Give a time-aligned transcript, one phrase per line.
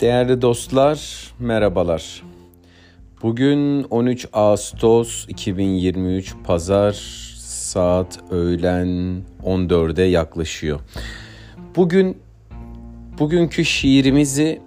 [0.00, 2.22] Değerli dostlar, merhabalar.
[3.22, 6.92] Bugün 13 Ağustos 2023 Pazar
[7.38, 10.80] saat öğlen 14'e yaklaşıyor.
[11.76, 12.18] Bugün
[13.18, 14.60] bugünkü şiirimizi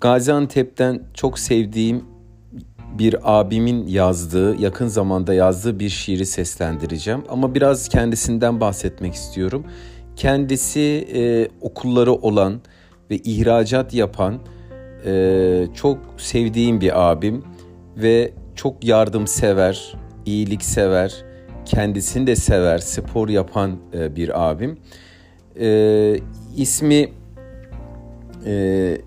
[0.00, 2.04] Gaziantep'ten çok sevdiğim
[2.98, 7.24] bir abimin yazdığı, yakın zamanda yazdığı bir şiiri seslendireceğim.
[7.28, 9.66] Ama biraz kendisinden bahsetmek istiyorum.
[10.16, 12.60] Kendisi e, okulları olan
[13.12, 14.40] ve ihracat yapan
[15.06, 17.44] e, çok sevdiğim bir abim
[17.96, 19.94] ve çok yardımsever,
[20.26, 21.24] iyiliksever,
[21.64, 24.78] kendisini de sever, spor yapan e, bir abim.
[25.60, 26.16] E,
[26.56, 27.08] ismi
[28.46, 28.98] e,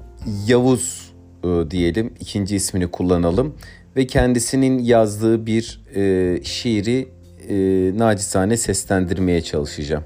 [0.48, 3.56] Yavuz e, diyelim, ikinci ismini kullanalım
[3.96, 7.08] ve kendisinin yazdığı bir e, şiiri
[7.50, 7.56] e,
[7.98, 10.04] nacizane seslendirmeye çalışacağım.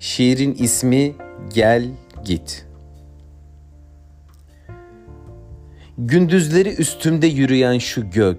[0.00, 1.12] Şiirin ismi
[1.54, 1.88] Gel
[2.24, 2.71] Git.
[5.98, 8.38] Gündüzleri üstümde yürüyen şu gök,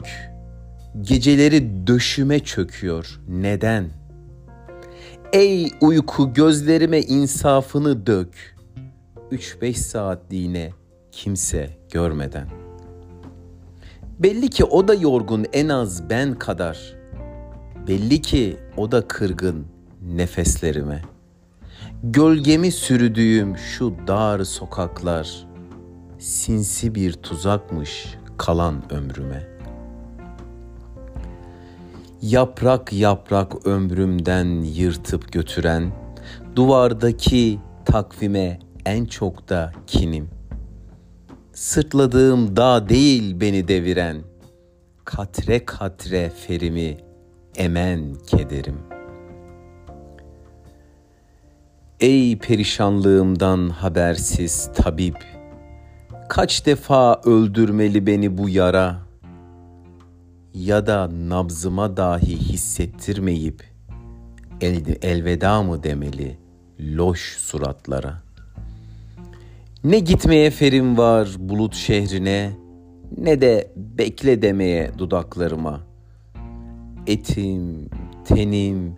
[1.02, 3.20] geceleri döşüme çöküyor.
[3.28, 3.90] Neden?
[5.34, 8.56] Ey uyku gözlerime insafını dök.
[9.32, 10.72] Üç beş saatliğine
[11.12, 12.48] kimse görmeden.
[14.20, 16.96] Belli ki o da yorgun en az ben kadar.
[17.88, 19.66] Belli ki o da kırgın
[20.02, 21.02] nefeslerime.
[22.04, 25.53] Gölgemi sürüdüğüm şu dar sokaklar
[26.24, 29.48] sinsi bir tuzakmış kalan ömrüme.
[32.22, 35.92] Yaprak yaprak ömrümden yırtıp götüren
[36.56, 40.30] duvardaki takvime en çok da kinim.
[41.54, 44.18] Sırtladığım dağ değil beni deviren
[45.06, 46.98] katre katre ferimi
[47.56, 48.78] emen kederim.
[52.00, 55.33] Ey perişanlığımdan habersiz tabip,
[56.34, 59.00] Kaç defa öldürmeli beni bu yara
[60.54, 63.64] ya da nabzıma dahi hissettirmeyip
[64.62, 66.38] el, elveda mı demeli
[66.80, 68.24] loş suratlara.
[69.84, 72.52] Ne gitmeye ferim var bulut şehrine
[73.18, 75.82] ne de bekle demeye dudaklarıma.
[77.08, 77.90] Etim,
[78.26, 78.98] tenim,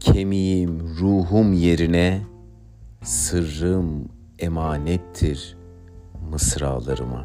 [0.00, 2.20] kemiğim, ruhum yerine
[3.02, 5.56] sırrım emanettir
[6.30, 7.24] mısralarıma.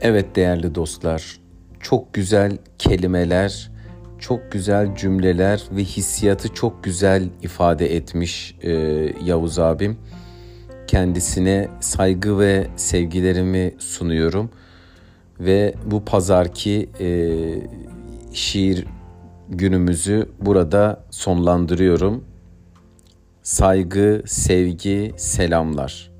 [0.00, 1.40] Evet değerli dostlar,
[1.80, 3.70] çok güzel kelimeler,
[4.18, 8.70] çok güzel cümleler ve hissiyatı çok güzel ifade etmiş e,
[9.24, 9.98] Yavuz abim.
[10.86, 14.50] Kendisine saygı ve sevgilerimi sunuyorum
[15.40, 17.08] ve bu pazarki e,
[18.32, 18.86] şiir
[19.48, 22.24] günümüzü burada sonlandırıyorum.
[23.42, 26.10] Saygı, sevgi, selamlar.